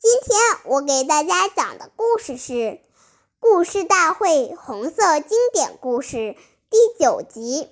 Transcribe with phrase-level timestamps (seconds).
[0.00, 0.38] 今天
[0.72, 2.52] 我给大家讲的故事是
[3.40, 6.16] 《故事大会红色经典故事》
[6.70, 7.68] 第九集。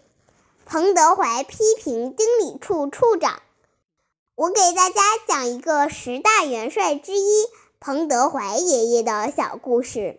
[0.65, 3.43] 彭德怀批评经理处处长。
[4.35, 7.47] 我给大家讲一个十大元帅之一
[7.79, 10.19] 彭德怀爷爷的小故事。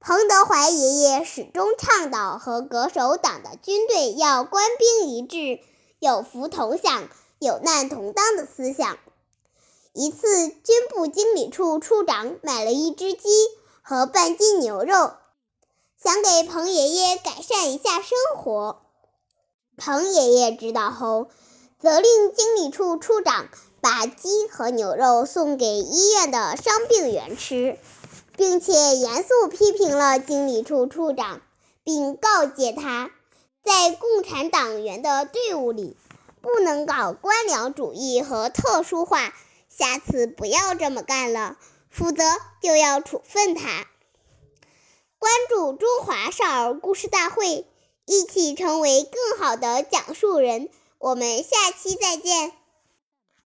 [0.00, 5.60] 彭德怀爷爷始终倡导和恪守党的军队要官兵一致、
[5.98, 8.98] 有福同享、有难同当的思想。
[9.94, 13.28] 一次，军部经理处处长买了一只鸡
[13.82, 15.12] 和半斤牛肉，
[16.02, 18.80] 想给彭爷爷改善一下生活。
[19.76, 21.28] 彭爷爷知道后，
[21.78, 23.48] 责令经理处处长
[23.82, 27.78] 把鸡和牛肉送给医院的伤病员吃，
[28.34, 31.42] 并且严肃批评了经理处处长，
[31.84, 33.10] 并告诫他，
[33.62, 35.98] 在共产党员的队伍里，
[36.40, 39.34] 不能搞官僚主义和特殊化。
[39.74, 41.56] 下次不要这么干了，
[41.88, 42.22] 否则
[42.60, 43.86] 就要处分他。
[45.18, 47.66] 关注中华少儿故事大会，
[48.04, 50.68] 一起成为更好的讲述人。
[50.98, 52.52] 我们下期再见。